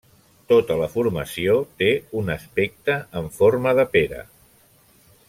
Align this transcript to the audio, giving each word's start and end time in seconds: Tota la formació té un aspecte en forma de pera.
Tota 0.51 0.77
la 0.79 0.87
formació 0.93 1.59
té 1.81 1.91
un 2.23 2.33
aspecte 2.37 2.97
en 3.21 3.29
forma 3.39 3.75
de 3.81 3.87
pera. 3.97 4.27